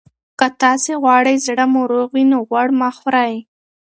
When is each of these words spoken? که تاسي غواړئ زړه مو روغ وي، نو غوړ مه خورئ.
که 0.39 0.47
تاسي 0.61 0.93
غواړئ 1.01 1.35
زړه 1.45 1.65
مو 1.71 1.81
روغ 1.91 2.07
وي، 2.15 2.23
نو 2.31 2.37
غوړ 2.47 2.67
مه 2.79 2.89
خورئ. 2.97 3.33